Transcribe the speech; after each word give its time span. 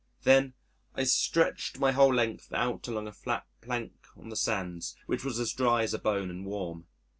Then 0.23 0.55
I 0.95 1.03
stretched 1.03 1.77
my 1.77 1.91
whole 1.91 2.11
length 2.11 2.51
out 2.53 2.87
along 2.87 3.05
a 3.07 3.11
flat 3.13 3.45
plank 3.61 3.93
on 4.17 4.29
the 4.29 4.35
sands, 4.35 4.95
which 5.05 5.23
was 5.23 5.39
as 5.39 5.53
dry 5.53 5.83
as 5.83 5.93
a 5.93 5.99
bone 5.99 6.31
and 6.31 6.43
warm. 6.43 6.87